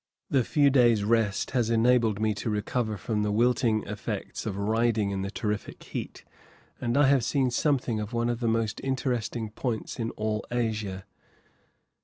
The 0.31 0.43
few 0.43 0.71
days' 0.71 1.03
rest 1.03 1.51
has 1.51 1.69
enabled 1.69 2.19
me 2.19 2.33
to 2.33 2.49
recover 2.49 2.97
from 2.97 3.21
the 3.21 3.31
wilting 3.31 3.83
effects 3.83 4.47
of 4.47 4.57
riding 4.57 5.11
in 5.11 5.21
the 5.21 5.29
terrific 5.29 5.83
heat, 5.83 6.25
and 6.81 6.97
I 6.97 7.05
have 7.05 7.23
seen 7.23 7.51
something 7.51 7.99
of 7.99 8.11
one 8.11 8.27
of 8.27 8.39
the 8.39 8.47
most 8.47 8.81
interesting 8.83 9.51
points 9.51 9.99
in 9.99 10.09
all 10.17 10.43
Asia. 10.49 11.05